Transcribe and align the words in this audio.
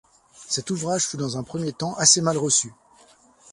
Cet 0.47 0.71
ouvrage 0.71 1.05
fut 1.07 1.17
dans 1.17 1.37
un 1.37 1.43
premier 1.43 1.73
temps 1.73 1.93
assez 1.97 2.21
mal 2.21 2.35
reçu. 2.35 2.73